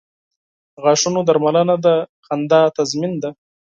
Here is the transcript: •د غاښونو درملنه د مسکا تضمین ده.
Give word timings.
•د 0.73 0.75
غاښونو 0.83 1.19
درملنه 1.27 1.75
د 1.85 1.87
مسکا 2.29 2.61
تضمین 2.77 3.13
ده. 3.23 3.29